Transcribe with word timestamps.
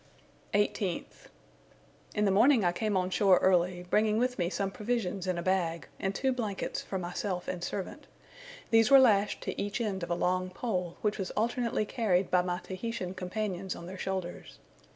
18th. 0.55 1.27
In 2.15 2.25
the 2.25 2.31
morning 2.31 2.65
I 2.65 2.71
came 2.71 2.97
on 2.97 3.11
shore 3.11 3.37
early, 3.37 3.85
bringing 3.87 4.17
with 4.17 4.39
me 4.39 4.49
some 4.49 4.71
provisions 4.71 5.27
in 5.27 5.37
a 5.37 5.43
bag, 5.43 5.87
and 5.99 6.15
two 6.15 6.33
blankets 6.33 6.81
for 6.81 6.97
myself 6.97 7.47
and 7.47 7.63
servant. 7.63 8.07
These 8.71 8.89
were 8.89 8.97
lashed 8.97 9.41
to 9.43 9.61
each 9.61 9.79
end 9.79 10.01
of 10.01 10.09
a 10.09 10.15
long 10.15 10.49
pole, 10.49 10.97
which 11.01 11.19
was 11.19 11.29
alternately 11.37 11.85
carried 11.85 12.31
by 12.31 12.41
my 12.41 12.59
Tahitian 12.61 13.13
companions 13.13 13.75
on 13.75 13.85
their 13.85 13.95
shoulders. 13.99 14.57